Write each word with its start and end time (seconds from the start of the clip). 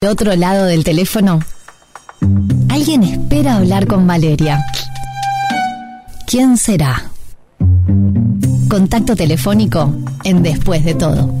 Del 0.00 0.12
otro 0.12 0.36
lado 0.36 0.66
del 0.66 0.84
teléfono, 0.84 1.40
alguien 2.68 3.02
espera 3.02 3.56
hablar 3.56 3.88
con 3.88 4.06
Valeria. 4.06 4.64
¿Quién 6.24 6.56
será? 6.56 7.10
Contacto 8.70 9.16
telefónico 9.16 9.92
en 10.22 10.44
Después 10.44 10.84
de 10.84 10.94
todo. 10.94 11.34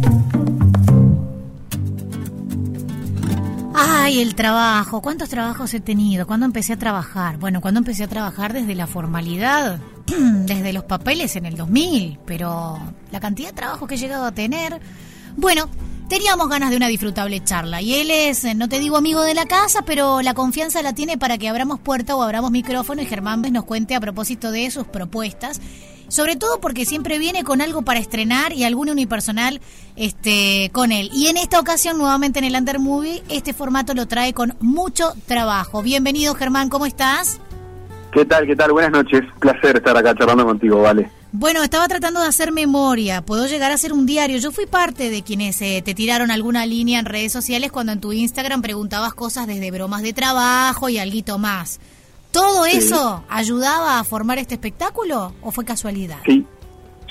Ay, 3.76 4.20
el 4.20 4.34
trabajo. 4.34 5.02
¿Cuántos 5.02 5.28
trabajos 5.28 5.72
he 5.74 5.78
tenido? 5.78 6.26
¿Cuándo 6.26 6.44
empecé 6.44 6.72
a 6.72 6.78
trabajar? 6.78 7.36
Bueno, 7.36 7.60
cuando 7.60 7.78
empecé 7.78 8.02
a 8.02 8.08
trabajar 8.08 8.52
desde 8.52 8.74
la 8.74 8.88
formalidad, 8.88 9.78
desde 10.46 10.72
los 10.72 10.82
papeles 10.82 11.36
en 11.36 11.46
el 11.46 11.54
2000, 11.54 12.18
pero 12.26 12.76
la 13.12 13.20
cantidad 13.20 13.50
de 13.50 13.54
trabajo 13.54 13.86
que 13.86 13.94
he 13.94 13.98
llegado 13.98 14.24
a 14.24 14.32
tener... 14.32 14.80
Bueno, 15.36 15.68
teníamos 16.08 16.48
ganas 16.48 16.70
de 16.70 16.76
una 16.76 16.88
disfrutable 16.88 17.42
charla 17.44 17.82
y 17.82 17.94
él 17.94 18.10
es, 18.10 18.44
eh, 18.44 18.54
no 18.54 18.68
te 18.68 18.78
digo 18.78 18.96
amigo 18.96 19.22
de 19.22 19.34
la 19.34 19.46
casa, 19.46 19.82
pero 19.82 20.22
la 20.22 20.34
confianza 20.34 20.82
la 20.82 20.94
tiene 20.94 21.18
para 21.18 21.38
que 21.38 21.48
abramos 21.48 21.78
puerta 21.78 22.16
o 22.16 22.22
abramos 22.22 22.50
micrófono 22.50 23.02
y 23.02 23.06
Germán 23.06 23.42
nos 23.52 23.64
cuente 23.64 23.94
a 23.94 24.00
propósito 24.00 24.50
de 24.50 24.70
sus 24.70 24.86
propuestas. 24.86 25.60
Sobre 26.08 26.36
todo 26.36 26.58
porque 26.58 26.86
siempre 26.86 27.18
viene 27.18 27.44
con 27.44 27.60
algo 27.60 27.82
para 27.82 28.00
estrenar 28.00 28.54
y 28.54 28.64
algún 28.64 28.88
unipersonal 28.88 29.60
este, 29.94 30.70
con 30.72 30.90
él. 30.90 31.10
Y 31.12 31.26
en 31.26 31.36
esta 31.36 31.60
ocasión, 31.60 31.98
nuevamente 31.98 32.38
en 32.38 32.46
el 32.46 32.56
Under 32.56 32.78
Movie, 32.78 33.22
este 33.28 33.52
formato 33.52 33.92
lo 33.92 34.08
trae 34.08 34.32
con 34.32 34.54
mucho 34.60 35.12
trabajo. 35.26 35.82
Bienvenido 35.82 36.34
Germán, 36.34 36.70
¿cómo 36.70 36.86
estás? 36.86 37.42
¿Qué 38.10 38.24
tal? 38.24 38.46
¿Qué 38.46 38.56
tal? 38.56 38.72
Buenas 38.72 38.92
noches. 38.92 39.20
Placer 39.38 39.76
estar 39.76 39.94
acá 39.98 40.14
charlando 40.14 40.46
contigo, 40.46 40.80
vale. 40.80 41.17
Bueno, 41.30 41.62
estaba 41.62 41.86
tratando 41.88 42.20
de 42.20 42.26
hacer 42.26 42.52
memoria. 42.52 43.20
Puedo 43.20 43.46
llegar 43.46 43.70
a 43.70 43.74
hacer 43.74 43.92
un 43.92 44.06
diario. 44.06 44.38
Yo 44.38 44.50
fui 44.50 44.64
parte 44.64 45.10
de 45.10 45.22
quienes 45.22 45.60
eh, 45.60 45.82
te 45.84 45.94
tiraron 45.94 46.30
alguna 46.30 46.64
línea 46.64 46.98
en 46.98 47.04
redes 47.04 47.32
sociales 47.32 47.70
cuando 47.70 47.92
en 47.92 48.00
tu 48.00 48.12
Instagram 48.14 48.62
preguntabas 48.62 49.12
cosas 49.12 49.46
desde 49.46 49.70
bromas 49.70 50.02
de 50.02 50.14
trabajo 50.14 50.88
y 50.88 50.98
algo 50.98 51.38
más. 51.38 51.80
¿Todo 52.30 52.64
eso 52.64 53.24
ayudaba 53.28 53.98
a 53.98 54.04
formar 54.04 54.38
este 54.38 54.54
espectáculo 54.54 55.34
o 55.42 55.50
fue 55.50 55.66
casualidad? 55.66 56.18
Sí, 56.24 56.46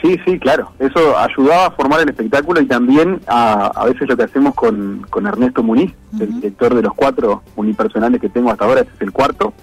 sí, 0.02 0.18
sí, 0.26 0.40
claro. 0.40 0.72
Eso 0.80 1.16
ayudaba 1.16 1.68
a 1.68 1.72
formar 1.72 2.02
el 2.02 2.10
espectáculo 2.10 2.60
y 2.60 2.66
también 2.66 3.22
a, 3.28 3.68
a 3.68 3.86
veces 3.86 4.08
lo 4.08 4.18
que 4.18 4.24
hacemos 4.24 4.56
con, 4.56 5.06
con 5.10 5.28
Ernesto 5.28 5.62
Muniz, 5.62 5.94
el 6.20 6.34
director 6.36 6.74
de 6.74 6.82
los 6.82 6.94
cuatro 6.96 7.44
unipersonales 7.56 8.20
que 8.20 8.30
tengo 8.30 8.52
hasta 8.52 8.66
ahora, 8.66 8.82
este 8.82 8.94
es 8.96 9.02
el 9.02 9.12
cuarto. 9.12 9.54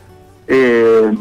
Eh, 0.46 1.12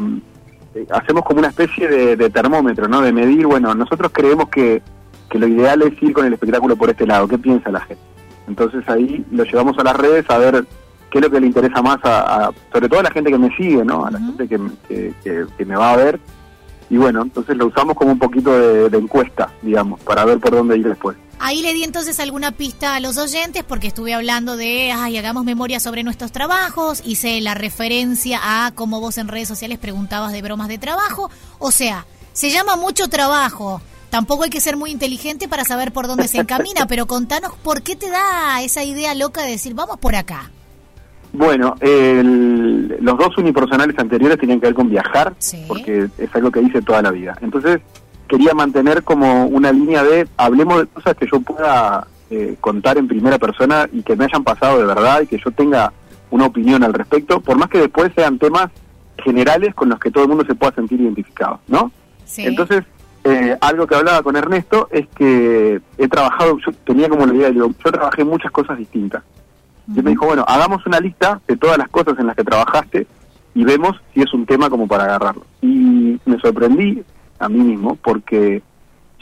hacemos 0.90 1.24
como 1.24 1.38
una 1.40 1.48
especie 1.48 1.88
de, 1.88 2.30
termómetro, 2.30 2.88
¿no? 2.88 3.00
De 3.00 3.12
medir, 3.12 3.46
bueno, 3.46 3.74
nosotros 3.74 4.10
creemos 4.12 4.48
que, 4.48 4.82
que 5.28 5.38
lo 5.38 5.46
ideal 5.46 5.82
es 5.82 6.02
ir 6.02 6.12
con 6.12 6.26
el 6.26 6.32
espectáculo 6.32 6.76
por 6.76 6.90
este 6.90 7.06
lado. 7.06 7.28
¿Qué 7.28 7.38
piensa 7.38 7.70
la 7.70 7.80
gente? 7.80 8.02
Entonces 8.46 8.86
ahí 8.88 9.24
lo 9.30 9.44
llevamos 9.44 9.78
a 9.78 9.84
las 9.84 9.96
redes 9.96 10.28
a 10.28 10.38
ver 10.38 10.66
qué 11.10 11.18
es 11.18 11.24
lo 11.24 11.30
que 11.30 11.40
le 11.40 11.46
interesa 11.46 11.80
más 11.80 11.98
a, 12.02 12.50
sobre 12.72 12.88
todo 12.88 13.00
a 13.00 13.04
la 13.04 13.10
gente 13.10 13.30
que 13.30 13.38
me 13.38 13.54
sigue, 13.56 13.84
¿no? 13.84 14.04
A 14.04 14.10
la 14.10 14.18
gente 14.18 14.48
que, 14.48 15.12
que, 15.22 15.64
me 15.64 15.76
va 15.76 15.92
a 15.92 15.96
ver. 15.96 16.20
Y 16.90 16.96
bueno, 16.96 17.22
entonces 17.22 17.56
lo 17.56 17.66
usamos 17.66 17.96
como 17.96 18.12
un 18.12 18.18
poquito 18.18 18.52
de, 18.88 18.98
encuesta, 18.98 19.50
digamos, 19.62 20.00
para 20.00 20.24
ver 20.24 20.38
por 20.38 20.52
dónde 20.52 20.76
ir 20.76 20.88
después. 20.88 21.16
Ahí 21.38 21.62
le 21.62 21.74
di 21.74 21.84
entonces 21.84 22.20
alguna 22.20 22.52
pista 22.52 22.94
a 22.94 23.00
los 23.00 23.18
oyentes 23.18 23.64
porque 23.64 23.88
estuve 23.88 24.14
hablando 24.14 24.56
de, 24.56 24.92
ay, 24.92 25.16
hagamos 25.16 25.44
memoria 25.44 25.80
sobre 25.80 26.02
nuestros 26.02 26.32
trabajos, 26.32 27.02
hice 27.04 27.40
la 27.40 27.54
referencia 27.54 28.40
a 28.42 28.72
cómo 28.74 29.00
vos 29.00 29.18
en 29.18 29.28
redes 29.28 29.48
sociales 29.48 29.78
preguntabas 29.78 30.32
de 30.32 30.42
bromas 30.42 30.68
de 30.68 30.78
trabajo, 30.78 31.30
o 31.58 31.70
sea, 31.70 32.06
se 32.32 32.50
llama 32.50 32.76
mucho 32.76 33.08
trabajo. 33.08 33.80
Tampoco 34.10 34.44
hay 34.44 34.50
que 34.50 34.60
ser 34.60 34.76
muy 34.76 34.90
inteligente 34.90 35.48
para 35.48 35.64
saber 35.64 35.92
por 35.92 36.06
dónde 36.06 36.28
se 36.28 36.38
encamina, 36.38 36.86
pero 36.88 37.06
contanos 37.06 37.52
por 37.62 37.82
qué 37.82 37.96
te 37.96 38.10
da 38.10 38.62
esa 38.62 38.84
idea 38.84 39.14
loca 39.14 39.42
de 39.42 39.50
decir, 39.50 39.74
vamos 39.74 39.98
por 39.98 40.14
acá. 40.14 40.50
Bueno, 41.32 41.74
el, 41.80 42.96
los 43.00 43.18
dos 43.18 43.36
unipersonales 43.38 43.98
anteriores 43.98 44.38
tenían 44.38 44.60
que 44.60 44.66
ver 44.66 44.74
con 44.74 44.88
viajar, 44.88 45.34
porque 45.66 46.08
es 46.16 46.34
algo 46.34 46.52
que 46.52 46.60
hice 46.60 46.80
toda 46.80 47.02
la 47.02 47.10
vida. 47.10 47.36
Entonces, 47.40 47.80
quería 48.34 48.52
mantener 48.52 49.04
como 49.04 49.46
una 49.46 49.70
línea 49.70 50.02
de 50.02 50.26
hablemos 50.36 50.80
de 50.80 50.86
cosas 50.86 51.16
que 51.16 51.28
yo 51.30 51.40
pueda 51.40 52.04
eh, 52.30 52.56
contar 52.60 52.98
en 52.98 53.06
primera 53.06 53.38
persona 53.38 53.88
y 53.92 54.02
que 54.02 54.16
me 54.16 54.24
hayan 54.24 54.42
pasado 54.42 54.78
de 54.78 54.86
verdad 54.86 55.20
y 55.22 55.28
que 55.28 55.38
yo 55.38 55.52
tenga 55.52 55.92
una 56.32 56.46
opinión 56.46 56.82
al 56.82 56.94
respecto, 56.94 57.40
por 57.40 57.56
más 57.56 57.68
que 57.68 57.78
después 57.78 58.10
sean 58.16 58.40
temas 58.40 58.72
generales 59.18 59.72
con 59.76 59.88
los 59.88 60.00
que 60.00 60.10
todo 60.10 60.24
el 60.24 60.30
mundo 60.30 60.44
se 60.44 60.56
pueda 60.56 60.74
sentir 60.74 61.00
identificado, 61.00 61.60
¿no? 61.68 61.92
Entonces, 62.38 62.82
eh, 63.22 63.56
algo 63.60 63.86
que 63.86 63.94
hablaba 63.94 64.20
con 64.24 64.34
Ernesto 64.34 64.88
es 64.90 65.06
que 65.14 65.80
he 65.96 66.08
trabajado, 66.08 66.58
yo 66.58 66.72
tenía 66.84 67.08
como 67.08 67.26
la 67.26 67.34
idea, 67.34 67.50
yo 67.50 67.70
trabajé 67.84 68.24
muchas 68.24 68.50
cosas 68.50 68.78
distintas. 68.78 69.22
Y 69.94 70.02
me 70.02 70.10
dijo, 70.10 70.26
bueno, 70.26 70.44
hagamos 70.48 70.84
una 70.86 70.98
lista 70.98 71.40
de 71.46 71.56
todas 71.56 71.78
las 71.78 71.88
cosas 71.88 72.18
en 72.18 72.26
las 72.26 72.34
que 72.34 72.42
trabajaste 72.42 73.06
y 73.54 73.62
vemos 73.62 74.00
si 74.12 74.22
es 74.22 74.34
un 74.34 74.44
tema 74.44 74.68
como 74.68 74.88
para 74.88 75.04
agarrarlo. 75.04 75.46
Y 75.62 76.18
me 76.24 76.40
sorprendí 76.40 77.04
a 77.38 77.48
mí 77.48 77.60
mismo 77.60 77.96
porque 77.96 78.62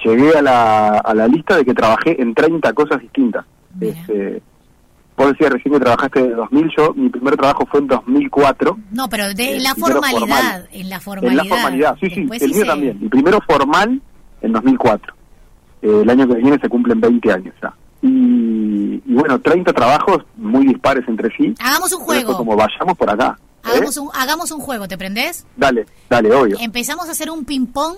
llegué 0.04 0.36
a 0.36 0.42
la, 0.42 0.88
a 0.98 1.14
la 1.14 1.28
lista 1.28 1.56
de 1.56 1.64
que 1.64 1.74
trabajé 1.74 2.20
en 2.20 2.34
30 2.34 2.72
cosas 2.72 3.00
distintas. 3.00 3.44
Este, 3.80 4.42
vos 5.16 5.28
decías 5.28 5.52
recién 5.52 5.74
que 5.74 5.80
trabajaste 5.80 6.20
en 6.20 6.36
2000, 6.36 6.70
yo 6.76 6.94
mi 6.94 7.08
primer 7.08 7.36
trabajo 7.36 7.66
fue 7.70 7.80
en 7.80 7.86
2004. 7.86 8.78
No, 8.92 9.08
pero 9.08 9.32
de 9.34 9.60
la 9.60 9.74
formalidad, 9.74 10.66
en 10.72 10.88
la 10.88 11.00
formalidad. 11.00 11.44
En 11.44 11.48
la 11.48 11.56
formalidad, 11.56 11.96
sí, 12.00 12.10
sí, 12.10 12.28
el 12.40 12.50
mío 12.50 12.66
también. 12.66 12.98
Mi 13.00 13.08
primero 13.08 13.40
formal 13.46 14.00
en 14.40 14.52
2004. 14.52 15.14
Eh, 15.82 16.00
el 16.02 16.10
año 16.10 16.28
que 16.28 16.34
viene 16.34 16.58
se 16.60 16.68
cumplen 16.68 17.00
20 17.00 17.32
años 17.32 17.54
ya. 17.62 17.74
Y, 18.04 19.00
bueno, 19.06 19.40
30 19.40 19.72
trabajos 19.72 20.24
muy 20.36 20.66
dispares 20.66 21.06
entre 21.06 21.34
sí. 21.36 21.54
Hagamos 21.60 21.92
un 21.92 22.00
juego. 22.00 22.36
Como 22.36 22.56
vayamos 22.56 22.96
por 22.96 23.08
acá. 23.08 23.38
¿Eh? 23.72 23.77
Hagamos, 23.77 23.97
un, 23.97 24.10
hagamos 24.15 24.50
un 24.50 24.60
juego, 24.60 24.88
¿te 24.88 24.99
prendés? 24.99 25.47
Dale, 25.56 25.87
dale, 26.09 26.33
obvio. 26.34 26.56
Empezamos 26.60 27.09
a 27.09 27.12
hacer 27.12 27.31
un 27.31 27.44
ping-pong 27.44 27.97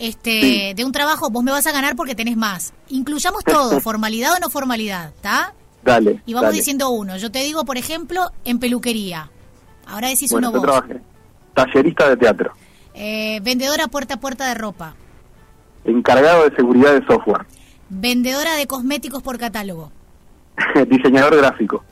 este, 0.00 0.72
de 0.74 0.84
un 0.84 0.92
trabajo, 0.92 1.28
vos 1.30 1.44
me 1.44 1.52
vas 1.52 1.66
a 1.66 1.72
ganar 1.72 1.94
porque 1.94 2.14
tenés 2.14 2.36
más. 2.36 2.72
Incluyamos 2.88 3.44
todo, 3.44 3.80
formalidad 3.80 4.32
o 4.34 4.40
no 4.40 4.48
formalidad, 4.48 5.08
¿está? 5.08 5.52
Dale. 5.84 6.22
Y 6.26 6.34
vamos 6.34 6.52
diciendo 6.52 6.90
uno. 6.90 7.16
Yo 7.16 7.30
te 7.30 7.40
digo, 7.40 7.64
por 7.64 7.76
ejemplo, 7.76 8.30
en 8.44 8.58
peluquería. 8.58 9.30
Ahora 9.86 10.08
decís 10.08 10.32
uno 10.32 10.52
vos. 10.52 10.62
Trabajé. 10.62 11.00
Tallerista 11.54 12.08
de 12.08 12.16
teatro. 12.16 12.52
Eh, 12.94 13.40
vendedora 13.42 13.88
puerta 13.88 14.14
a 14.14 14.20
puerta 14.20 14.48
de 14.48 14.54
ropa. 14.54 14.94
Encargado 15.84 16.48
de 16.48 16.56
seguridad 16.56 16.94
de 16.94 17.06
software. 17.06 17.46
Vendedora 17.88 18.54
de 18.54 18.66
cosméticos 18.66 19.22
por 19.22 19.38
catálogo. 19.38 19.90
Diseñador 20.88 21.36
gráfico. 21.36 21.84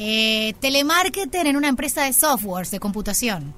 Eh, 0.00 0.54
telemarketer 0.60 1.48
en 1.48 1.56
una 1.56 1.66
empresa 1.66 2.04
de 2.04 2.12
softwares 2.12 2.70
de 2.70 2.78
computación. 2.78 3.52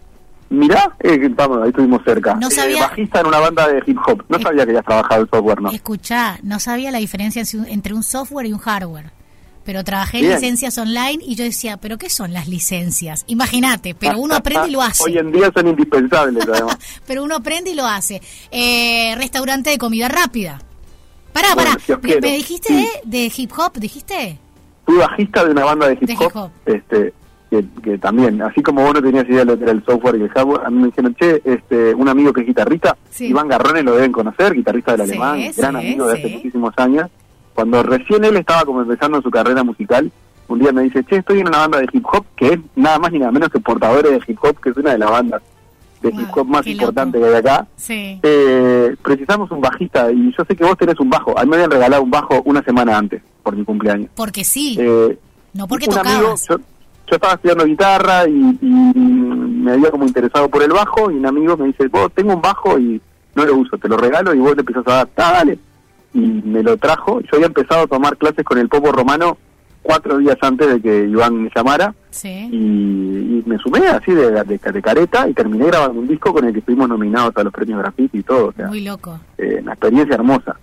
Mirá, 0.49 0.97
eh, 1.01 1.29
vamos, 1.29 1.59
ahí 1.63 1.69
estuvimos 1.69 2.03
cerca. 2.03 2.35
No 2.35 2.51
sabía... 2.51 2.79
Eh, 2.79 2.81
bajista 2.81 3.21
en 3.21 3.27
una 3.27 3.41
banda 3.41 3.69
de 3.69 3.83
hip 3.87 3.99
hop. 4.07 4.25
No 4.31 4.41
sabía 4.41 4.65
que 4.65 4.71
habías 4.71 4.85
trabajado 4.87 5.21
en 5.21 5.31
software, 5.31 5.61
¿no? 5.61 5.71
Escuchá, 5.71 6.39
no 6.43 6.59
sabía 6.59 6.91
la 6.91 6.99
diferencia 6.99 7.43
entre 7.69 7.93
un 7.93 8.03
software 8.03 8.47
y 8.47 8.55
un 8.55 8.59
hardware. 8.59 9.11
Pero 9.65 9.85
trabajé 9.85 10.21
en 10.21 10.31
licencias 10.31 10.79
online 10.79 11.19
y 11.23 11.35
yo 11.35 11.45
decía, 11.45 11.77
¿pero 11.77 11.99
qué 11.99 12.09
son 12.09 12.33
las 12.33 12.49
licencias? 12.49 13.25
Imagínate, 13.27 13.95
pero 13.95 14.19
uno 14.19 14.35
aprende 14.37 14.69
y 14.69 14.73
lo 14.73 14.81
hace. 14.81 15.05
Hoy 15.05 15.19
en 15.19 15.31
día 15.31 15.53
son 15.55 15.69
indispensables, 15.69 16.49
además. 16.49 16.79
pero 17.07 17.23
uno 17.23 17.37
aprende 17.37 17.71
y 17.71 17.75
lo 17.75 17.85
hace. 17.85 18.23
Eh, 18.51 19.15
restaurante 19.17 19.69
de 19.69 19.77
comida 19.77 20.09
rápida. 20.09 20.63
Pará, 21.35 21.55
pará. 21.55 21.77
¿Me, 22.03 22.33
dijiste 22.33 22.89
de, 23.05 23.33
hip 23.37 23.53
hop? 23.57 23.75
¿Dijiste? 23.79 24.39
Fui 24.91 24.99
bajista 24.99 25.45
de 25.45 25.53
una 25.53 25.65
banda 25.65 25.87
de 25.87 25.99
hip 26.01 26.11
hop. 26.19 26.51
Este, 26.67 27.15
que, 27.49 27.99
también, 27.99 28.43
así 28.43 28.61
como 28.61 28.83
vos 28.83 28.95
no 28.95 29.01
tenías 29.01 29.25
idea 29.29 29.41
de 29.41 29.45
lo 29.45 29.57
que 29.57 29.63
era 29.63 29.73
el 29.73 29.85
software 29.85 30.17
y 30.17 30.23
el 30.23 30.31
hardware, 30.31 30.63
a 30.67 30.71
mí 30.71 30.79
me 30.79 30.87
dijeron, 30.87 31.15
che, 31.15 31.41
este, 31.45 31.95
un 31.95 32.09
amigo 32.09 32.33
que 32.33 32.41
es 32.41 32.49
guitarrista, 32.49 32.97
Iván 33.21 33.47
Garrones 33.47 33.85
lo 33.85 33.95
deben 33.95 34.11
conocer, 34.11 34.53
guitarrista 34.53 34.93
del 34.93 35.03
alemán, 35.03 35.43
gran 35.57 35.77
amigo 35.77 36.09
de 36.09 36.15
hace 36.15 36.29
muchísimos 36.29 36.75
años. 36.77 37.09
Cuando 37.55 37.85
recién 37.85 38.25
él 38.25 38.37
estaba 38.37 38.65
como 38.65 38.83
empezando 38.83 39.23
su 39.23 39.31
carrera 39.31 39.63
musical, 39.63 40.11
un 40.49 40.59
día 40.59 40.73
me 40.73 40.83
dice, 40.83 41.05
che, 41.05 41.19
estoy 41.19 41.39
en 41.39 41.47
una 41.47 41.59
banda 41.59 41.79
de 41.79 41.89
hip 41.93 42.05
hop 42.13 42.25
que 42.35 42.55
es 42.55 42.59
nada 42.75 42.99
más 42.99 43.13
ni 43.13 43.21
nada 43.21 43.31
menos 43.31 43.49
que 43.51 43.61
portadores 43.61 44.11
de 44.11 44.21
hip 44.27 44.39
hop, 44.43 44.59
que 44.61 44.71
es 44.71 44.77
una 44.77 44.91
de 44.91 44.99
las 44.99 45.11
bandas 45.11 45.41
de 46.03 46.09
hip 46.09 46.29
hop 46.35 46.47
más 46.47 46.67
importante 46.67 47.19
que 47.19 47.25
hay 47.25 47.35
acá. 47.35 47.67
Eh, 47.89 48.97
precisamos 49.03 49.51
un 49.51 49.61
bajista 49.61 50.11
y 50.11 50.33
yo 50.37 50.45
sé 50.45 50.57
que 50.57 50.65
vos 50.65 50.77
tenés 50.77 50.99
un 50.99 51.11
bajo. 51.11 51.39
A 51.39 51.45
mí 51.45 51.51
me 51.51 51.57
habían 51.57 51.71
regalado 51.71 52.03
un 52.03 52.11
bajo 52.11 52.41
una 52.45 52.63
semana 52.63 52.97
antes 52.97 53.23
por 53.43 53.57
mi 53.57 53.65
cumpleaños. 53.65 54.11
Porque 54.15 54.45
sí. 54.45 54.77
Eh, 54.81 55.19
no 55.53 55.67
porque 55.67 55.87
tocabas. 55.87 56.47
yo, 56.49 56.57
estaba 57.11 57.35
estudiando 57.35 57.65
guitarra 57.65 58.29
y, 58.29 58.33
me 58.33 59.73
había 59.73 59.91
como 59.91 60.07
interesado 60.07 60.49
por 60.49 60.63
el 60.63 60.73
bajo 60.73 61.11
y 61.11 61.17
un 61.17 61.27
amigo 61.27 61.57
me 61.57 61.67
dice, 61.67 61.87
vos 61.89 62.11
tengo 62.15 62.35
un 62.35 62.41
bajo 62.41 62.79
y 62.79 63.01
no 63.35 63.45
lo 63.45 63.57
uso, 63.57 63.77
te 63.77 63.89
lo 63.89 63.97
regalo 63.97 64.35
y 64.35 64.39
vos 64.39 64.55
le 64.55 64.61
empezás 64.61 64.87
a 64.87 64.91
dar, 64.91 65.09
ah, 65.17 65.33
dale. 65.33 65.59
Y 66.15 66.19
me 66.19 66.63
lo 66.63 66.77
trajo. 66.77 67.21
Yo 67.21 67.29
había 67.35 67.47
empezado 67.47 67.83
a 67.83 67.87
tomar 67.87 68.17
clases 68.17 68.45
con 68.45 68.59
el 68.59 68.69
popo 68.69 68.91
romano 68.91 69.37
cuatro 69.83 70.19
días 70.19 70.37
antes 70.41 70.69
de 70.69 70.81
que 70.81 71.05
Iván 71.07 71.43
me 71.43 71.51
llamara 71.55 71.95
y, 72.23 73.43
me 73.47 73.59
sumé 73.59 73.87
así 73.89 74.13
de, 74.13 74.31
de, 74.31 74.83
careta 74.83 75.29
y 75.29 75.35
terminé 75.35 75.67
grabando 75.67 76.01
un 76.01 76.09
disco 76.09 76.33
con 76.33 76.45
el 76.45 76.55
que 76.55 76.61
fuimos 76.61 76.89
nominados 76.89 77.37
a 77.37 77.43
los 77.43 77.53
premios 77.53 77.79
Graffiti 77.79 78.19
y 78.19 78.23
todo. 78.23 78.53
Muy 78.69 78.83
loco. 78.83 79.19
Eh, 79.39 79.59
una 79.63 79.73
experiencia 79.73 80.15
hermosa. 80.15 80.57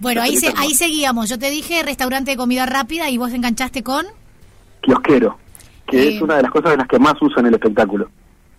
Bueno, 0.00 0.22
ahí, 0.22 0.36
ahí 0.56 0.74
seguíamos. 0.74 1.28
Yo 1.28 1.38
te 1.38 1.50
dije 1.50 1.82
restaurante 1.82 2.32
de 2.32 2.36
comida 2.36 2.66
rápida 2.66 3.08
y 3.10 3.18
vos 3.18 3.32
enganchaste 3.32 3.82
con... 3.82 4.06
kiosquero, 4.80 5.38
que 5.86 6.16
es 6.16 6.22
una 6.22 6.36
de 6.36 6.42
las 6.42 6.50
cosas 6.50 6.72
de 6.72 6.76
las 6.78 6.88
que 6.88 6.98
más 6.98 7.14
uso 7.20 7.40
en 7.40 7.46
el 7.46 7.54
espectáculo. 7.54 8.08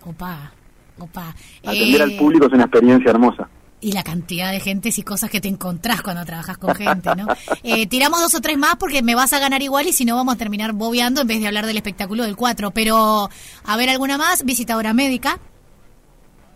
Opa, 0.04 0.52
opa. 0.98 1.34
Atender 1.64 2.02
al 2.02 2.16
público 2.16 2.46
es 2.46 2.52
una 2.52 2.64
experiencia 2.64 3.10
hermosa 3.10 3.48
y 3.80 3.92
la 3.92 4.02
cantidad 4.02 4.52
de 4.52 4.60
gentes 4.60 4.98
y 4.98 5.02
cosas 5.02 5.30
que 5.30 5.40
te 5.40 5.48
encontrás 5.48 6.02
cuando 6.02 6.24
trabajas 6.24 6.58
con 6.58 6.74
gente, 6.74 7.10
¿no? 7.16 7.26
Eh, 7.62 7.86
tiramos 7.86 8.20
dos 8.20 8.34
o 8.34 8.40
tres 8.40 8.58
más 8.58 8.76
porque 8.76 9.02
me 9.02 9.14
vas 9.14 9.32
a 9.32 9.38
ganar 9.38 9.62
igual 9.62 9.86
y 9.86 9.92
si 9.92 10.04
no 10.04 10.16
vamos 10.16 10.34
a 10.34 10.38
terminar 10.38 10.72
bobeando 10.72 11.22
en 11.22 11.26
vez 11.26 11.40
de 11.40 11.46
hablar 11.46 11.66
del 11.66 11.76
espectáculo 11.76 12.24
del 12.24 12.36
4. 12.36 12.70
Pero, 12.72 13.28
a 13.64 13.76
ver, 13.76 13.88
¿alguna 13.88 14.18
más? 14.18 14.44
Visitadora 14.44 14.92
médica. 14.92 15.38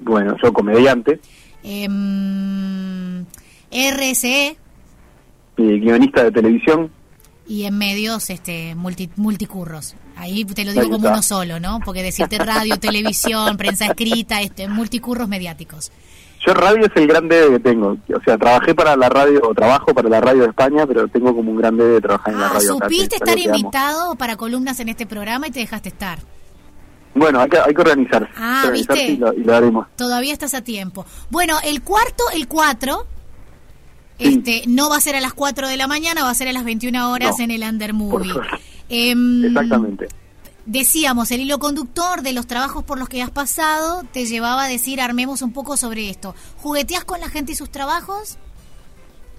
Bueno, 0.00 0.36
yo 0.42 0.52
comediante. 0.52 1.20
Eh, 1.62 1.88
RSE. 3.74 4.56
Y 5.56 5.80
guionista 5.80 6.24
de 6.24 6.32
televisión. 6.32 6.90
Y 7.46 7.64
en 7.64 7.76
medios 7.76 8.30
este 8.30 8.74
multi, 8.74 9.10
multicurros. 9.16 9.96
Ahí 10.16 10.44
te 10.44 10.64
lo 10.64 10.72
digo 10.72 10.90
como 10.90 11.08
uno 11.08 11.22
solo, 11.22 11.60
¿no? 11.60 11.80
Porque 11.84 12.02
decirte 12.02 12.38
radio, 12.38 12.78
televisión, 12.80 13.56
prensa 13.56 13.86
escrita, 13.86 14.40
este, 14.40 14.68
multicurros 14.68 15.28
mediáticos. 15.28 15.90
Yo 16.46 16.52
radio 16.52 16.84
es 16.84 16.92
el 16.96 17.06
gran 17.06 17.28
debe 17.28 17.52
que 17.52 17.60
tengo. 17.60 17.96
O 18.14 18.24
sea, 18.24 18.36
trabajé 18.36 18.74
para 18.74 18.96
la 18.96 19.08
radio, 19.08 19.40
o 19.42 19.54
trabajo 19.54 19.94
para 19.94 20.08
la 20.08 20.20
radio 20.20 20.42
de 20.42 20.48
España, 20.48 20.86
pero 20.86 21.08
tengo 21.08 21.34
como 21.34 21.50
un 21.50 21.56
gran 21.56 21.76
debe 21.76 21.94
de 21.94 22.00
trabajar 22.00 22.34
en 22.34 22.40
la 22.40 22.46
ah, 22.48 22.52
radio. 22.54 22.74
¿Supiste 22.74 23.16
estar 23.16 23.38
invitado 23.38 24.14
para 24.16 24.36
columnas 24.36 24.78
en 24.80 24.90
este 24.90 25.06
programa 25.06 25.48
y 25.48 25.50
te 25.50 25.60
dejaste 25.60 25.88
estar? 25.88 26.18
Bueno, 27.14 27.40
hay 27.40 27.48
que, 27.48 27.58
hay 27.58 27.72
que 27.72 27.80
organizarse. 27.80 28.28
Ah, 28.36 28.68
¿viste? 28.72 29.12
Y 29.12 29.16
lo, 29.16 29.54
haremos. 29.54 29.86
Todavía 29.96 30.32
estás 30.32 30.52
a 30.54 30.62
tiempo. 30.62 31.06
Bueno, 31.30 31.56
el 31.64 31.82
cuarto, 31.82 32.24
el 32.34 32.46
cuatro, 32.46 33.06
este, 34.18 34.64
no 34.66 34.90
va 34.90 34.96
a 34.96 35.00
ser 35.00 35.16
a 35.16 35.20
las 35.20 35.32
4 35.32 35.68
de 35.68 35.76
la 35.76 35.86
mañana, 35.86 36.24
va 36.24 36.30
a 36.30 36.34
ser 36.34 36.48
a 36.48 36.52
las 36.52 36.64
21 36.64 37.10
horas 37.10 37.40
en 37.40 37.52
el 37.52 37.62
Under 37.62 37.94
Movie. 37.94 38.32
Em, 38.88 39.44
Exactamente 39.46 40.08
decíamos, 40.66 41.30
el 41.30 41.40
hilo 41.40 41.58
conductor 41.58 42.22
de 42.22 42.32
los 42.32 42.46
trabajos 42.46 42.84
por 42.84 42.98
los 42.98 43.08
que 43.08 43.22
has 43.22 43.30
pasado 43.30 44.02
te 44.12 44.26
llevaba 44.26 44.64
a 44.64 44.68
decir, 44.68 45.00
armemos 45.00 45.42
un 45.42 45.52
poco 45.52 45.76
sobre 45.76 46.10
esto. 46.10 46.34
¿Jugueteas 46.58 47.04
con 47.04 47.20
la 47.20 47.28
gente 47.28 47.52
y 47.52 47.54
sus 47.54 47.70
trabajos? 47.70 48.38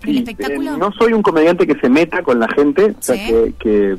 ¿El 0.03 0.17
espectáculo? 0.17 0.75
Eh, 0.75 0.77
no 0.77 0.91
soy 0.91 1.13
un 1.13 1.21
comediante 1.21 1.65
que 1.65 1.79
se 1.79 1.89
meta 1.89 2.21
con 2.21 2.39
la 2.39 2.47
gente, 2.49 2.95
o 2.97 3.01
sea, 3.01 3.15
que 3.15 3.97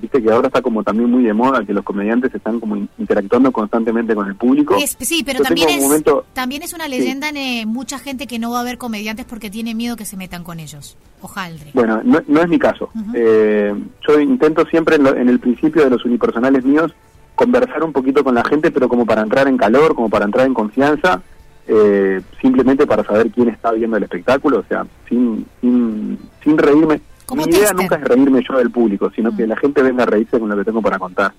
viste 0.00 0.22
que 0.22 0.30
ahora 0.30 0.48
está 0.48 0.62
como 0.62 0.82
también 0.82 1.10
muy 1.10 1.24
de 1.24 1.32
moda 1.32 1.64
que 1.64 1.72
los 1.72 1.84
comediantes 1.84 2.34
están 2.34 2.60
como 2.60 2.76
interactuando 2.98 3.52
constantemente 3.52 4.14
con 4.14 4.26
el 4.26 4.34
público. 4.34 4.76
sí, 5.00 5.22
pero 5.24 5.42
también 5.42 5.68
es, 5.68 6.04
también 6.32 6.62
es 6.62 6.72
una 6.72 6.88
leyenda 6.88 7.28
en 7.28 7.36
eh, 7.36 7.64
mucha 7.66 7.98
gente 7.98 8.26
que 8.26 8.38
no 8.38 8.50
va 8.50 8.60
a 8.60 8.64
ver 8.64 8.78
comediantes 8.78 9.26
porque 9.26 9.50
tiene 9.50 9.74
miedo 9.74 9.96
que 9.96 10.04
se 10.04 10.16
metan 10.16 10.44
con 10.44 10.60
ellos. 10.60 10.96
Ojaldre. 11.22 11.70
Bueno, 11.72 12.02
no, 12.04 12.40
es 12.40 12.48
mi 12.48 12.58
caso. 12.58 12.90
Eh, 13.14 13.74
yo 14.06 14.20
intento 14.20 14.66
siempre 14.66 14.96
en, 14.96 15.28
el 15.28 15.40
principio 15.40 15.82
de 15.82 15.90
los 15.90 16.04
unipersonales 16.04 16.64
míos 16.64 16.94
conversar 17.34 17.82
un 17.82 17.92
poquito 17.92 18.22
con 18.22 18.34
la 18.34 18.44
gente, 18.44 18.70
pero 18.70 18.88
como 18.88 19.06
para 19.06 19.22
entrar 19.22 19.48
en 19.48 19.56
calor, 19.56 19.94
como 19.94 20.10
para 20.10 20.24
entrar 20.24 20.46
en 20.46 20.54
confianza. 20.54 21.22
Eh, 21.68 22.20
simplemente 22.40 22.86
para 22.86 23.02
saber 23.02 23.32
quién 23.32 23.48
está 23.48 23.72
viendo 23.72 23.96
el 23.96 24.04
espectáculo, 24.04 24.60
o 24.60 24.64
sea, 24.68 24.86
sin, 25.08 25.44
sin, 25.60 26.16
sin 26.44 26.58
reírme 26.58 27.00
mi 27.34 27.44
idea 27.44 27.72
nunca 27.72 27.96
es 27.96 28.02
reírme 28.02 28.44
yo 28.48 28.58
del 28.58 28.70
público, 28.70 29.10
sino 29.14 29.34
que 29.34 29.46
mm. 29.46 29.48
la 29.48 29.56
gente 29.56 29.82
venga 29.82 30.04
a 30.04 30.06
reírse 30.06 30.38
con 30.38 30.48
lo 30.48 30.56
que 30.56 30.64
tengo 30.64 30.80
para 30.80 30.98
contar. 30.98 31.32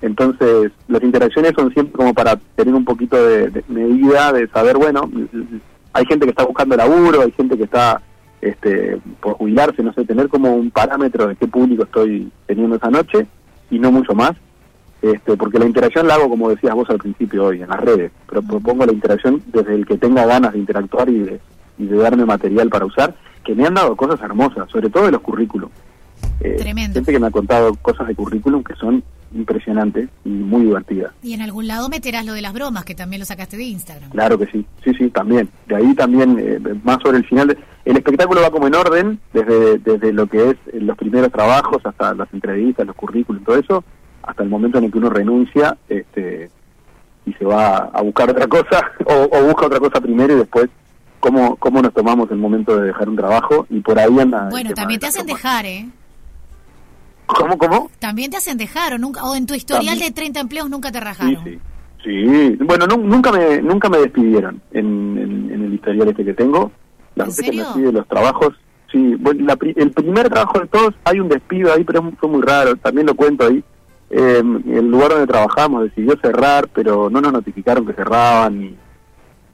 Entonces, 0.00 0.70
las 0.88 1.02
interacciones 1.02 1.52
son 1.56 1.72
siempre 1.72 1.94
como 1.94 2.14
para 2.14 2.36
tener 2.54 2.74
un 2.74 2.84
poquito 2.84 3.16
de, 3.16 3.64
medida, 3.68 4.32
de 4.32 4.46
saber, 4.48 4.76
bueno, 4.76 5.10
hay 5.92 6.06
gente 6.06 6.26
que 6.26 6.30
está 6.30 6.44
buscando 6.44 6.76
laburo, 6.76 7.22
hay 7.22 7.32
gente 7.32 7.56
que 7.56 7.64
está 7.64 8.00
este, 8.40 8.98
por 9.20 9.34
jubilarse, 9.34 9.82
no 9.82 9.92
sé, 9.92 10.04
tener 10.04 10.28
como 10.28 10.54
un 10.54 10.70
parámetro 10.70 11.26
de 11.26 11.36
qué 11.36 11.48
público 11.48 11.84
estoy 11.84 12.30
teniendo 12.46 12.76
esa 12.76 12.90
noche 12.90 13.26
y 13.70 13.78
no 13.78 13.90
mucho 13.90 14.14
más. 14.14 14.32
Este, 15.02 15.36
porque 15.36 15.58
la 15.58 15.66
interacción 15.66 16.06
la 16.06 16.14
hago, 16.14 16.28
como 16.28 16.48
decías 16.48 16.74
vos 16.74 16.88
al 16.88 16.98
principio 16.98 17.44
hoy, 17.44 17.62
en 17.62 17.68
las 17.68 17.80
redes, 17.80 18.12
pero 18.28 18.42
mm. 18.42 18.46
propongo 18.46 18.86
la 18.86 18.92
interacción 18.92 19.42
desde 19.46 19.74
el 19.74 19.86
que 19.86 19.98
tenga 19.98 20.24
ganas 20.24 20.52
de 20.52 20.58
interactuar 20.58 21.08
y 21.08 21.18
de, 21.18 21.40
y 21.78 21.86
de 21.86 21.96
darme 21.96 22.24
material 22.24 22.68
para 22.70 22.86
usar 22.86 23.14
que 23.46 23.54
me 23.54 23.64
han 23.64 23.74
dado 23.74 23.96
cosas 23.96 24.20
hermosas, 24.20 24.68
sobre 24.70 24.90
todo 24.90 25.06
de 25.06 25.12
los 25.12 25.22
currículum. 25.22 25.70
Eh, 26.40 26.56
Tremendo. 26.58 26.94
Gente 26.94 27.12
que 27.12 27.18
me 27.20 27.28
ha 27.28 27.30
contado 27.30 27.74
cosas 27.76 28.08
de 28.08 28.14
currículum 28.14 28.64
que 28.64 28.74
son 28.74 29.02
impresionantes 29.34 30.08
y 30.24 30.30
muy 30.30 30.64
divertidas. 30.64 31.12
Y 31.22 31.32
en 31.34 31.42
algún 31.42 31.66
lado 31.66 31.88
meterás 31.88 32.26
lo 32.26 32.32
de 32.32 32.42
las 32.42 32.52
bromas, 32.52 32.84
que 32.84 32.94
también 32.94 33.20
lo 33.20 33.26
sacaste 33.26 33.56
de 33.56 33.64
Instagram. 33.64 34.10
Claro 34.10 34.38
que 34.38 34.46
sí, 34.46 34.66
sí, 34.84 34.92
sí, 34.94 35.10
también. 35.10 35.48
De 35.66 35.76
ahí 35.76 35.94
también, 35.94 36.38
eh, 36.38 36.58
más 36.82 36.98
sobre 37.02 37.18
el 37.18 37.24
final. 37.24 37.56
el 37.84 37.96
espectáculo 37.96 38.42
va 38.42 38.50
como 38.50 38.66
en 38.66 38.74
orden, 38.74 39.20
desde, 39.32 39.78
desde 39.78 40.12
lo 40.12 40.26
que 40.26 40.50
es 40.50 40.56
eh, 40.72 40.80
los 40.80 40.96
primeros 40.96 41.30
trabajos 41.30 41.84
hasta 41.84 42.14
las 42.14 42.32
entrevistas, 42.32 42.86
los 42.86 42.96
currículum, 42.96 43.44
todo 43.44 43.56
eso, 43.56 43.84
hasta 44.22 44.42
el 44.42 44.48
momento 44.48 44.78
en 44.78 44.84
el 44.84 44.92
que 44.92 44.98
uno 44.98 45.10
renuncia 45.10 45.76
este, 45.88 46.50
y 47.24 47.32
se 47.34 47.44
va 47.44 47.76
a 47.76 48.02
buscar 48.02 48.30
otra 48.30 48.46
cosa, 48.48 48.90
o 49.06 49.44
busca 49.44 49.66
otra 49.66 49.78
cosa 49.80 50.00
primero 50.00 50.34
y 50.34 50.38
después 50.38 50.68
cómo, 51.26 51.56
cómo 51.56 51.82
nos 51.82 51.92
tomamos 51.92 52.30
el 52.30 52.38
momento 52.38 52.76
de 52.76 52.86
dejar 52.86 53.08
un 53.08 53.16
trabajo 53.16 53.66
y 53.68 53.80
por 53.80 53.98
ahí 53.98 54.16
anda. 54.18 54.48
Bueno, 54.50 54.72
también 54.74 55.00
te 55.00 55.06
hacen 55.06 55.26
dejar, 55.26 55.66
¿eh? 55.66 55.88
¿Cómo, 57.26 57.58
cómo? 57.58 57.90
También 57.98 58.30
te 58.30 58.36
hacen 58.36 58.56
dejar, 58.56 58.94
o, 58.94 58.98
nunca, 58.98 59.24
o 59.24 59.34
en 59.34 59.46
tu 59.46 59.54
historial 59.54 59.98
de 59.98 60.12
30 60.12 60.38
empleos 60.38 60.70
nunca 60.70 60.92
te 60.92 61.00
rajaron. 61.00 61.42
Sí, 61.44 61.58
sí. 62.04 62.56
Bueno, 62.60 62.86
nunca 62.86 63.32
me 63.32 63.60
nunca 63.60 63.88
me 63.88 63.98
despidieron 63.98 64.60
en, 64.70 65.50
el 65.52 65.74
historial 65.74 66.08
este 66.08 66.24
que 66.24 66.34
tengo. 66.34 66.70
La 67.16 67.24
gente 67.24 67.42
que 67.42 67.56
me 67.56 67.64
pide 67.74 67.92
los 67.92 68.06
trabajos, 68.06 68.54
sí. 68.92 69.16
Bueno, 69.18 69.52
el 69.60 69.90
primer 69.90 70.28
trabajo 70.28 70.60
de 70.60 70.66
todos, 70.68 70.94
hay 71.02 71.18
un 71.18 71.28
despido 71.28 71.72
ahí, 71.72 71.82
pero 71.82 72.12
fue 72.20 72.28
muy 72.28 72.42
raro, 72.42 72.76
también 72.76 73.08
lo 73.08 73.16
cuento 73.16 73.46
ahí. 73.46 73.64
Eh, 74.10 74.38
el 74.38 74.88
lugar 74.88 75.10
donde 75.10 75.26
trabajamos 75.26 75.82
decidió 75.82 76.16
cerrar, 76.22 76.68
pero 76.72 77.10
no 77.10 77.20
nos 77.20 77.32
notificaron 77.32 77.84
que 77.84 77.94
cerraban 77.94 78.62
y 78.62 78.76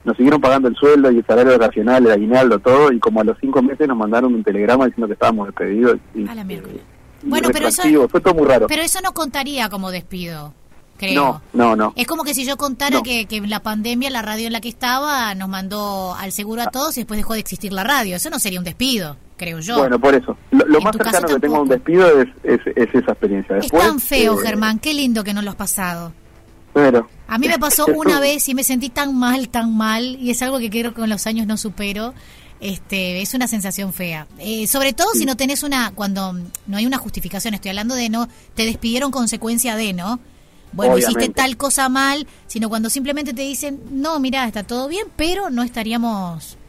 nos 0.03 0.17
siguieron 0.17 0.41
pagando 0.41 0.67
el 0.67 0.75
sueldo 0.75 1.11
y 1.11 1.17
el 1.17 1.25
salario 1.25 1.57
racional, 1.57 2.05
el 2.05 2.11
aguinaldo, 2.11 2.59
todo, 2.59 2.91
y 2.91 2.99
como 2.99 3.21
a 3.21 3.23
los 3.23 3.37
cinco 3.39 3.61
meses 3.61 3.87
nos 3.87 3.97
mandaron 3.97 4.33
un 4.33 4.43
telegrama 4.43 4.85
diciendo 4.85 5.07
que 5.07 5.13
estábamos 5.13 5.47
despedidos. 5.47 5.97
Y, 6.13 6.27
a 6.27 6.35
la 6.35 6.43
miércoles. 6.43 6.81
bueno, 7.23 7.49
pero 7.51 7.67
eso, 7.67 7.83
fue 8.09 8.21
todo 8.21 8.33
muy 8.33 8.47
raro. 8.47 8.67
Pero 8.67 8.81
eso 8.81 8.99
no 9.01 9.13
contaría 9.13 9.69
como 9.69 9.91
despido. 9.91 10.53
Creo. 10.97 11.15
No, 11.15 11.41
no, 11.53 11.75
no. 11.75 11.93
Es 11.95 12.05
como 12.05 12.23
que 12.23 12.33
si 12.33 12.45
yo 12.45 12.55
contara 12.55 13.01
que, 13.01 13.25
que 13.25 13.41
la 13.41 13.61
pandemia, 13.61 14.09
la 14.09 14.21
radio 14.21 14.47
en 14.47 14.53
la 14.53 14.61
que 14.61 14.69
estaba, 14.69 15.33
nos 15.35 15.49
mandó 15.49 16.13
al 16.13 16.31
seguro 16.31 16.61
a 16.61 16.67
todos 16.67 16.95
y 16.97 17.01
después 17.01 17.17
dejó 17.17 17.33
de 17.33 17.39
existir 17.39 17.73
la 17.73 17.83
radio. 17.83 18.15
Eso 18.15 18.29
no 18.29 18.39
sería 18.39 18.59
un 18.59 18.65
despido, 18.65 19.17
creo 19.35 19.59
yo. 19.59 19.79
Bueno, 19.79 19.99
por 19.99 20.13
eso. 20.13 20.37
Lo, 20.51 20.79
más 20.81 20.95
cercano 20.95 21.27
que 21.27 21.39
tengo 21.39 21.55
a 21.57 21.61
un 21.61 21.69
despido 21.69 22.21
es, 22.21 22.29
es, 22.43 22.61
esa 22.75 23.11
experiencia. 23.11 23.57
es 23.57 23.71
tan 23.71 23.99
feo, 23.99 24.39
eh, 24.39 24.43
Germán. 24.45 24.79
Qué 24.79 24.93
lindo 24.93 25.23
que 25.23 25.33
no 25.33 25.41
lo 25.41 25.49
has 25.49 25.55
pasado. 25.55 26.13
A 27.33 27.39
mí 27.39 27.47
me 27.47 27.57
pasó 27.57 27.87
una 27.87 28.19
vez 28.19 28.47
y 28.47 28.53
me 28.53 28.63
sentí 28.63 28.89
tan 28.89 29.17
mal, 29.17 29.49
tan 29.49 29.75
mal, 29.75 30.19
y 30.21 30.29
es 30.29 30.43
algo 30.43 30.59
que 30.59 30.69
creo 30.69 30.93
que 30.93 30.99
con 30.99 31.09
los 31.09 31.25
años 31.25 31.47
no 31.47 31.57
supero. 31.57 32.13
Este, 32.59 33.23
es 33.23 33.33
una 33.33 33.47
sensación 33.47 33.91
fea. 33.91 34.27
Eh, 34.37 34.67
sobre 34.67 34.93
todo 34.93 35.07
si 35.15 35.25
no 35.25 35.35
tenés 35.35 35.63
una, 35.63 35.89
cuando 35.95 36.33
no 36.67 36.77
hay 36.77 36.85
una 36.85 36.99
justificación, 36.99 37.55
estoy 37.55 37.69
hablando 37.69 37.95
de 37.95 38.09
no, 38.09 38.29
te 38.53 38.65
despidieron 38.65 39.09
consecuencia 39.09 39.75
de, 39.75 39.93
¿no? 39.93 40.19
Bueno, 40.73 40.95
hiciste 40.95 41.27
tal 41.29 41.57
cosa 41.57 41.89
mal, 41.89 42.27
sino 42.45 42.69
cuando 42.69 42.91
simplemente 42.91 43.33
te 43.33 43.41
dicen, 43.41 43.81
no, 43.89 44.19
mira, 44.19 44.45
está 44.45 44.61
todo 44.61 44.87
bien, 44.87 45.07
pero 45.15 45.49
no 45.49 45.63
estaríamos 45.63 46.59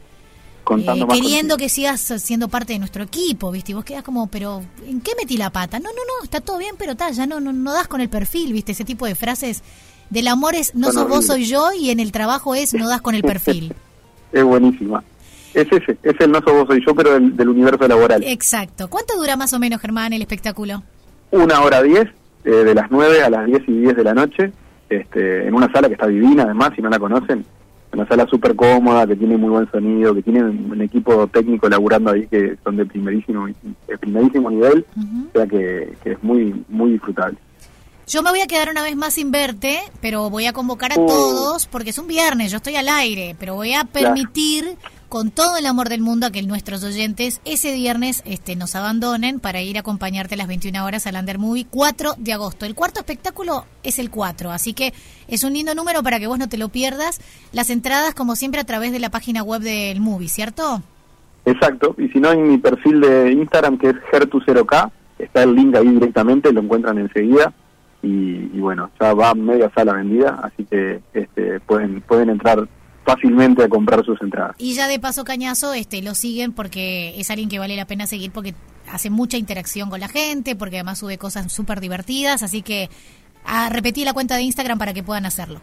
eh, 0.77 1.05
queriendo 1.11 1.57
que 1.57 1.69
sigas 1.69 2.01
siendo 2.17 2.47
parte 2.47 2.73
de 2.73 2.79
nuestro 2.79 3.03
equipo, 3.03 3.51
¿viste? 3.51 3.71
Y 3.71 3.75
vos 3.75 3.85
quedas 3.85 4.01
como, 4.01 4.25
pero 4.25 4.63
¿en 4.87 4.99
qué 4.99 5.11
metí 5.15 5.37
la 5.37 5.51
pata? 5.51 5.79
No, 5.79 5.89
no, 5.89 6.01
no, 6.07 6.23
está 6.23 6.41
todo 6.41 6.57
bien, 6.57 6.73
pero 6.75 6.95
tal, 6.95 7.13
ya 7.13 7.27
no, 7.27 7.39
no, 7.39 7.53
no 7.53 7.71
das 7.71 7.87
con 7.87 8.01
el 8.01 8.09
perfil, 8.09 8.51
¿viste? 8.51 8.71
Ese 8.71 8.83
tipo 8.83 9.05
de 9.05 9.13
frases 9.13 9.61
del 10.09 10.27
amor 10.27 10.55
es 10.55 10.75
no 10.75 10.91
sos 10.91 11.07
vos, 11.07 11.25
soy 11.25 11.45
yo, 11.45 11.69
y 11.77 11.89
en 11.89 11.99
el 11.99 12.11
trabajo 12.11 12.55
es 12.55 12.73
no 12.73 12.87
das 12.87 13.01
con 13.01 13.15
el 13.15 13.23
perfil. 13.23 13.73
es 14.31 14.43
buenísima. 14.43 15.03
Es 15.53 15.71
ese, 15.71 15.97
es 16.03 16.19
el 16.19 16.31
no 16.31 16.39
sos 16.39 16.53
vos, 16.53 16.67
soy 16.67 16.83
yo, 16.85 16.93
pero 16.93 17.19
del, 17.19 17.49
universo 17.49 17.87
laboral. 17.87 18.23
Exacto. 18.25 18.89
¿Cuánto 18.89 19.15
dura 19.15 19.37
más 19.37 19.53
o 19.53 19.59
menos, 19.59 19.79
Germán, 19.81 20.11
el 20.11 20.21
espectáculo? 20.21 20.83
Una 21.31 21.61
hora 21.61 21.81
diez, 21.81 22.07
eh, 22.43 22.49
de 22.49 22.75
las 22.75 22.91
nueve 22.91 23.23
a 23.23 23.29
las 23.29 23.45
diez 23.45 23.63
y 23.67 23.71
diez 23.71 23.95
de 23.95 24.03
la 24.03 24.13
noche, 24.13 24.51
este, 24.89 25.47
en 25.47 25.53
una 25.53 25.71
sala 25.71 25.87
que 25.87 25.93
está 25.93 26.07
divina, 26.07 26.43
además, 26.43 26.71
si 26.75 26.81
no 26.81 26.89
la 26.89 26.99
conocen. 26.99 27.45
Una 27.93 28.05
sala 28.07 28.27
súper 28.27 28.55
cómoda, 28.55 29.07
que 29.07 29.15
tiene 29.15 29.37
muy 29.37 29.49
buen 29.49 29.71
sonido, 29.71 30.13
que 30.13 30.21
tiene 30.21 30.43
un 30.43 30.81
equipo 30.81 31.27
técnico 31.27 31.69
laburando 31.69 32.11
ahí 32.11 32.27
que 32.27 32.57
son 32.61 32.75
de 32.75 32.85
primerísimo, 32.85 33.47
de 33.47 33.97
primerísimo 33.97 34.51
nivel, 34.51 34.85
o 34.97 35.31
sea 35.31 35.47
que, 35.47 35.93
que 36.03 36.11
es 36.11 36.21
muy, 36.21 36.65
muy 36.67 36.91
disfrutable. 36.91 37.37
Yo 38.07 38.21
me 38.21 38.29
voy 38.29 38.41
a 38.41 38.45
quedar 38.45 38.69
una 38.69 38.83
vez 38.83 38.95
más 38.95 39.15
sin 39.15 39.31
verte, 39.31 39.79
pero 39.99 40.29
voy 40.29 40.45
a 40.45 40.53
convocar 40.53 40.91
a 40.91 40.99
uh. 40.99 41.07
todos, 41.07 41.65
porque 41.65 41.89
es 41.89 41.97
un 41.97 42.07
viernes, 42.07 42.51
yo 42.51 42.57
estoy 42.57 42.75
al 42.75 42.87
aire, 42.87 43.35
pero 43.39 43.55
voy 43.55 43.73
a 43.73 43.83
permitir 43.83 44.77
con 45.09 45.31
todo 45.31 45.57
el 45.57 45.65
amor 45.65 45.89
del 45.89 46.01
mundo 46.01 46.27
a 46.27 46.31
que 46.31 46.43
nuestros 46.43 46.83
oyentes 46.83 47.41
ese 47.45 47.73
viernes 47.73 48.21
este, 48.25 48.55
nos 48.55 48.75
abandonen 48.75 49.39
para 49.39 49.61
ir 49.61 49.77
a 49.77 49.79
acompañarte 49.79 50.35
a 50.35 50.37
las 50.37 50.47
21 50.47 50.85
horas 50.85 51.07
al 51.07 51.15
Under 51.15 51.39
Movie 51.39 51.65
4 51.67 52.11
de 52.17 52.33
agosto. 52.33 52.67
El 52.67 52.75
cuarto 52.75 52.99
espectáculo 52.99 53.65
es 53.81 53.97
el 53.97 54.11
4, 54.11 54.51
así 54.51 54.73
que 54.73 54.93
es 55.27 55.43
un 55.43 55.53
lindo 55.53 55.73
número 55.73 56.03
para 56.03 56.19
que 56.19 56.27
vos 56.27 56.37
no 56.37 56.47
te 56.47 56.59
lo 56.59 56.69
pierdas. 56.69 57.19
Las 57.53 57.71
entradas, 57.71 58.13
como 58.13 58.35
siempre, 58.35 58.61
a 58.61 58.65
través 58.65 58.91
de 58.91 58.99
la 58.99 59.09
página 59.09 59.41
web 59.41 59.61
del 59.61 59.99
Movie, 59.99 60.29
¿cierto? 60.29 60.83
Exacto, 61.45 61.95
y 61.97 62.07
si 62.09 62.19
no, 62.19 62.31
en 62.31 62.49
mi 62.49 62.59
perfil 62.59 63.01
de 63.01 63.31
Instagram, 63.31 63.79
que 63.79 63.89
es 63.89 63.95
Gertu0K, 64.11 64.91
está 65.17 65.41
el 65.41 65.55
link 65.55 65.75
ahí 65.75 65.87
directamente, 65.87 66.53
lo 66.53 66.61
encuentran 66.61 66.99
enseguida 66.99 67.51
y, 68.05 68.59
bueno, 68.59 68.91
ya 68.99 69.13
va 69.13 69.33
media 69.33 69.71
sala 69.73 69.93
vendida, 69.93 70.39
así 70.43 70.63
que 70.65 71.01
este, 71.13 71.59
pueden 71.61 72.01
pueden 72.01 72.29
entrar 72.29 72.67
fácilmente 73.03 73.63
a 73.63 73.69
comprar 73.69 74.03
sus 74.05 74.21
entradas. 74.21 74.55
Y 74.57 74.73
ya 74.73 74.87
de 74.87 74.99
paso 74.99 75.23
Cañazo, 75.23 75.73
este, 75.73 76.01
lo 76.01 76.15
siguen 76.15 76.51
porque 76.51 77.19
es 77.19 77.29
alguien 77.29 77.49
que 77.49 77.59
vale 77.59 77.75
la 77.75 77.85
pena 77.85 78.07
seguir 78.07 78.31
porque 78.31 78.53
hace 78.91 79.09
mucha 79.09 79.37
interacción 79.37 79.89
con 79.89 79.99
la 79.99 80.07
gente, 80.07 80.55
porque 80.55 80.77
además 80.77 80.99
sube 80.99 81.17
cosas 81.17 81.51
súper 81.51 81.79
divertidas, 81.79 82.43
así 82.43 82.61
que 82.61 82.89
a 83.45 83.69
repetir 83.69 84.05
la 84.05 84.13
cuenta 84.13 84.35
de 84.35 84.43
Instagram 84.43 84.77
para 84.77 84.93
que 84.93 85.03
puedan 85.03 85.25
hacerlo. 85.25 85.59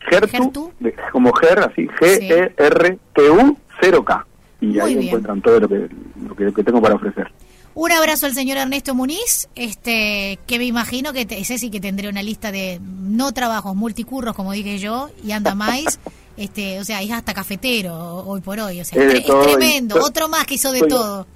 Gertu, 0.00 0.72
como 1.12 1.32
Ger, 1.34 1.58
así, 1.60 1.86
G-E-R-T-U 1.86 3.58
0K. 3.80 4.24
Y 4.60 4.80
ahí 4.80 5.06
encuentran 5.06 5.40
todo 5.40 5.60
lo 5.60 5.68
que, 5.68 5.88
lo 6.26 6.52
que, 6.52 6.64
tengo 6.64 6.80
para 6.80 6.96
ofrecer. 6.96 7.30
Un 7.74 7.92
abrazo 7.92 8.26
al 8.26 8.34
señor 8.34 8.58
Ernesto 8.58 8.94
Muniz, 8.94 9.48
este, 9.54 10.38
que 10.46 10.58
me 10.58 10.64
imagino 10.64 11.12
que 11.12 11.26
ese 11.30 11.58
sí 11.58 11.70
que 11.70 11.80
tendré 11.80 12.08
una 12.08 12.22
lista 12.22 12.50
de 12.50 12.80
no 12.82 13.32
trabajos, 13.32 13.76
multicurros, 13.76 14.34
como 14.34 14.52
dije 14.52 14.78
yo, 14.78 15.10
y 15.24 15.32
anda 15.32 15.54
más. 15.54 16.00
este, 16.36 16.80
o 16.80 16.84
sea, 16.84 17.02
es 17.02 17.10
hasta 17.10 17.34
cafetero 17.34 18.24
hoy 18.26 18.40
por 18.40 18.58
hoy, 18.58 18.80
o 18.80 18.84
sea, 18.84 19.02
es, 19.02 19.24
tremendo, 19.24 20.02
otro 20.02 20.28
más 20.28 20.44
que 20.44 20.54
hizo 20.54 20.72
de 20.72 20.80
todo 20.82 21.26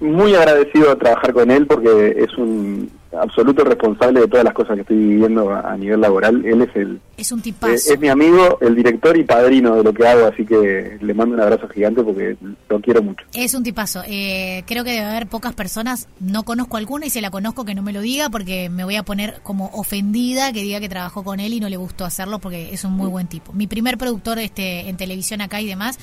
muy 0.00 0.34
agradecido 0.34 0.90
de 0.90 0.96
trabajar 0.96 1.32
con 1.32 1.50
él 1.50 1.66
porque 1.66 2.16
es 2.18 2.36
un 2.36 2.90
absoluto 3.20 3.64
responsable 3.64 4.20
de 4.20 4.28
todas 4.28 4.44
las 4.44 4.54
cosas 4.54 4.74
que 4.74 4.82
estoy 4.82 4.96
viviendo 4.96 5.50
a, 5.50 5.76
nivel 5.76 6.00
laboral. 6.00 6.44
Él 6.44 6.62
es 6.62 6.76
el 6.76 7.00
es 7.16 7.32
un 7.32 7.40
tipazo. 7.40 7.72
Es, 7.72 7.98
mi 7.98 8.08
amigo, 8.08 8.58
el 8.60 8.74
director 8.74 9.16
y 9.16 9.24
padrino 9.24 9.76
de 9.76 9.84
lo 9.84 9.92
que 9.92 10.06
hago, 10.06 10.26
así 10.26 10.44
que 10.44 10.98
le 11.00 11.14
mando 11.14 11.34
un 11.34 11.40
abrazo 11.40 11.68
gigante 11.68 12.02
porque 12.02 12.36
lo 12.68 12.80
quiero 12.80 13.02
mucho. 13.02 13.24
Es 13.34 13.54
un 13.54 13.62
tipazo. 13.62 14.02
Eh, 14.06 14.64
creo 14.66 14.84
que 14.84 14.92
debe 14.92 15.04
haber 15.04 15.26
pocas 15.26 15.54
personas, 15.54 16.08
no 16.20 16.44
conozco 16.44 16.76
alguna 16.76 17.06
y 17.06 17.10
si 17.10 17.20
la 17.20 17.30
conozco 17.30 17.64
que 17.64 17.74
no 17.74 17.82
me 17.82 17.92
lo 17.92 18.00
diga 18.00 18.30
porque 18.30 18.68
me 18.68 18.84
voy 18.84 18.96
a 18.96 19.02
poner 19.02 19.40
como 19.42 19.70
ofendida 19.72 20.52
que 20.52 20.62
diga 20.62 20.80
que 20.80 20.88
trabajó 20.88 21.24
con 21.24 21.40
él 21.40 21.52
y 21.52 21.60
no 21.60 21.68
le 21.68 21.76
gustó 21.76 22.04
hacerlo 22.04 22.38
porque 22.38 22.72
es 22.72 22.84
un 22.84 22.92
muy 22.92 23.08
buen 23.08 23.26
tipo. 23.26 23.52
Mi 23.52 23.66
primer 23.66 23.98
productor 23.98 24.38
este 24.38 24.88
en 24.88 24.96
televisión 24.96 25.40
acá 25.40 25.60
y 25.60 25.66
demás 25.66 25.98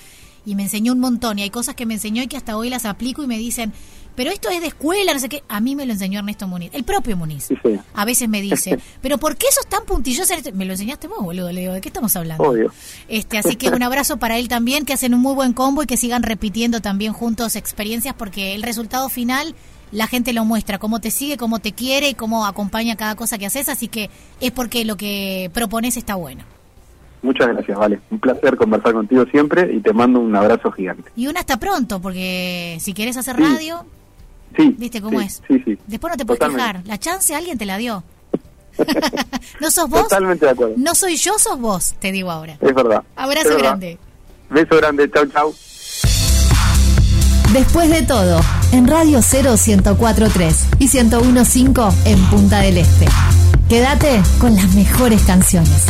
y 0.46 0.56
me 0.56 0.64
enseñó 0.64 0.94
un 0.94 1.00
montón 1.00 1.40
y 1.40 1.44
hay 1.44 1.50
cosas 1.50 1.76
que 1.76 1.86
me 1.86 1.96
enseñó 1.96 2.22
y 2.22 2.28
que 2.28 2.38
hasta 2.38 2.58
hoy 2.58 2.70
las 2.70 2.86
aplico 2.86 3.24
y 3.24 3.28
me 3.28 3.38
dicen, 3.38 3.74
pero 4.16 4.30
esto 4.30 4.50
es 4.50 4.62
de 4.62 4.68
escuela, 4.68 5.14
no 5.14 5.20
sé 5.20 5.28
qué. 5.28 5.44
A 5.48 5.60
mí 5.60 5.76
me 5.76 5.86
lo 5.86 5.94
enseñó 5.94 6.20
Ernesto 6.20 6.48
Muniz, 6.48 6.70
el 6.74 6.84
propio 6.84 7.18
Muniz. 7.18 7.50
A 7.96 8.06
veces 8.06 8.30
me 8.30 8.42
dice, 8.42 8.78
pero 9.02 9.18
¿por 9.18 9.38
qué 9.38 9.48
sos 9.52 9.68
tan 9.68 9.86
puntilloso? 9.86 10.34
Me 10.54 10.66
lo 10.66 10.74
enseñaste 10.74 11.08
vos, 11.08 11.20
boludo. 11.24 11.52
Le 11.52 11.62
digo, 11.62 11.74
¿de 11.74 11.82
qué 11.82 11.90
estamos 11.90 12.16
hablando? 12.16 12.44
Obvio. 12.44 12.72
Este, 13.08 13.38
así 13.38 13.56
que 13.56 13.70
un 13.70 13.82
abrazo 13.82 14.18
para 14.18 14.38
él 14.38 14.48
también, 14.48 14.86
que 14.86 14.94
hacen 14.94 15.14
un 15.14 15.22
muy 15.22 15.34
buen 15.34 15.54
combo 15.54 15.82
y 15.84 15.88
que 15.88 15.98
sigan 15.98 16.22
repitiendo 16.22 16.80
también 16.80 17.14
juntos 17.14 17.56
experiencias, 17.56 18.14
porque 18.16 18.54
el 18.54 18.62
resultado 18.62 19.10
final 19.10 19.56
la 19.92 20.08
gente 20.08 20.34
lo 20.34 20.46
muestra, 20.46 20.80
cómo 20.80 21.00
te 21.00 21.12
sigue, 21.12 21.38
cómo 21.38 21.60
te 21.60 21.72
quiere 21.72 22.10
y 22.10 22.14
cómo 22.14 22.46
acompaña 22.46 22.96
cada 22.96 23.16
cosa 23.16 23.38
que 23.38 23.46
haces, 23.46 23.70
así 23.70 23.88
que 23.88 24.10
es 24.40 24.52
porque 24.52 24.86
lo 24.86 24.98
que 24.98 25.52
propones 25.54 25.98
está 25.98 26.16
bueno. 26.16 26.44
Muchas 27.24 27.48
gracias, 27.48 27.78
Vale. 27.78 28.00
Un 28.12 28.20
placer 28.20 28.58
conversar 28.58 28.94
contigo 28.94 29.26
siempre 29.26 29.74
y 29.74 29.80
te 29.80 29.94
mando 29.94 30.20
un 30.20 30.36
abrazo 30.36 30.72
gigante. 30.72 31.10
Y 31.16 31.28
un 31.28 31.38
hasta 31.38 31.58
pronto, 31.58 32.02
porque 32.02 32.78
si 32.82 32.94
quieres 32.94 33.16
hacer 33.16 33.40
radio, 33.40 33.86
sí, 34.58 34.76
¿viste 34.78 35.02
cómo 35.02 35.22
es? 35.22 35.42
Sí, 35.48 35.62
sí. 35.66 35.78
Después 35.88 36.12
no 36.12 36.18
te 36.18 36.26
puedes 36.26 36.48
quejar. 36.48 36.82
La 36.86 37.00
chance 37.00 37.34
alguien 37.34 37.58
te 37.58 37.66
la 37.66 37.78
dio. 37.78 38.04
¿No 39.62 39.72
sos 39.72 39.90
vos? 39.90 40.04
Totalmente 40.04 40.46
de 40.46 40.52
acuerdo. 40.52 40.74
No 40.78 40.94
soy 40.96 41.16
yo, 41.16 41.40
sos 41.40 41.60
vos, 41.60 41.96
te 42.00 42.12
digo 42.12 42.30
ahora. 42.30 42.58
Es 42.60 42.76
verdad. 42.76 43.04
Abrazo 43.16 43.58
grande. 43.58 43.98
Beso 44.50 44.76
grande. 44.78 45.10
Chau, 45.10 45.26
chau. 45.28 45.54
Después 47.54 47.90
de 47.90 48.02
todo, 48.02 48.42
en 48.72 48.88
Radio 48.88 49.22
0 49.22 49.52
1043 49.66 50.66
y 50.80 50.90
1015 50.90 51.82
en 52.06 52.20
Punta 52.26 52.60
del 52.60 52.80
Este. 52.80 53.06
Quédate 53.70 54.22
con 54.40 54.56
las 54.56 54.74
mejores 54.76 55.22
canciones. 55.22 55.86